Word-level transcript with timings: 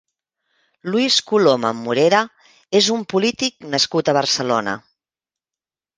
Luis 0.93 1.17
Coloma 1.31 1.71
Morera 1.83 2.23
és 2.81 2.89
un 2.97 3.03
polític 3.15 3.71
nascut 3.75 4.11
a 4.11 4.17
Barcelona. 4.23 4.79